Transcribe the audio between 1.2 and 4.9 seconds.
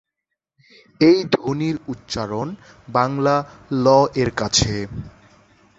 ধ্বনির উচ্চারণ বাংলা "ল"-এর কাছে।